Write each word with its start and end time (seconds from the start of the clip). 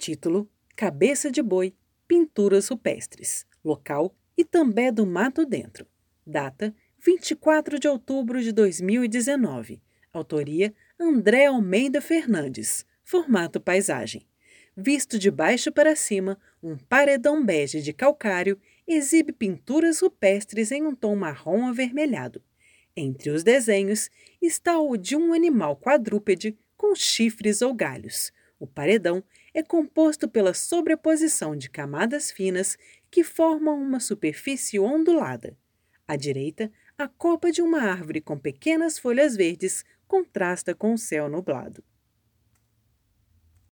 Título: 0.00 0.48
Cabeça 0.74 1.30
de 1.30 1.42
Boi, 1.42 1.74
Pinturas 2.08 2.68
Rupestres. 2.68 3.44
Local: 3.62 4.16
Itambé 4.34 4.90
do 4.90 5.04
Mato 5.04 5.44
Dentro. 5.44 5.86
Data: 6.26 6.74
24 6.98 7.78
de 7.78 7.86
outubro 7.86 8.40
de 8.40 8.50
2019. 8.50 9.78
Autoria: 10.10 10.72
André 10.98 11.44
Almeida 11.44 12.00
Fernandes. 12.00 12.86
Formato 13.04 13.60
paisagem. 13.60 14.26
Visto 14.74 15.18
de 15.18 15.30
baixo 15.30 15.70
para 15.70 15.94
cima, 15.94 16.38
um 16.62 16.78
paredão 16.78 17.44
bege 17.44 17.82
de 17.82 17.92
calcário 17.92 18.58
exibe 18.88 19.32
pinturas 19.32 20.00
rupestres 20.00 20.72
em 20.72 20.82
um 20.82 20.94
tom 20.94 21.14
marrom 21.14 21.66
avermelhado. 21.66 22.42
Entre 22.96 23.28
os 23.28 23.44
desenhos 23.44 24.08
está 24.40 24.80
o 24.80 24.96
de 24.96 25.14
um 25.14 25.34
animal 25.34 25.76
quadrúpede 25.76 26.56
com 26.74 26.94
chifres 26.94 27.60
ou 27.60 27.74
galhos. 27.74 28.32
O 28.60 28.66
paredão 28.66 29.24
é 29.54 29.62
composto 29.62 30.28
pela 30.28 30.52
sobreposição 30.52 31.56
de 31.56 31.70
camadas 31.70 32.30
finas 32.30 32.76
que 33.10 33.24
formam 33.24 33.80
uma 33.80 33.98
superfície 33.98 34.78
ondulada. 34.78 35.56
À 36.06 36.14
direita, 36.14 36.70
a 36.98 37.08
copa 37.08 37.50
de 37.50 37.62
uma 37.62 37.80
árvore 37.80 38.20
com 38.20 38.38
pequenas 38.38 38.98
folhas 38.98 39.34
verdes 39.34 39.82
contrasta 40.06 40.74
com 40.74 40.92
o 40.92 40.98
céu 40.98 41.26
nublado. 41.26 41.82